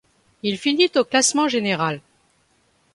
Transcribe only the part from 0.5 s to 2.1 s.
finit au classement général.